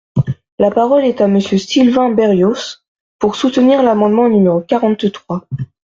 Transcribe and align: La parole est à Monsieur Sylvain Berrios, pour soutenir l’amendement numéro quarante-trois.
La 0.57 0.71
parole 0.71 1.05
est 1.05 1.21
à 1.21 1.27
Monsieur 1.27 1.59
Sylvain 1.59 2.09
Berrios, 2.09 2.79
pour 3.19 3.35
soutenir 3.35 3.83
l’amendement 3.83 4.27
numéro 4.29 4.59
quarante-trois. 4.59 5.45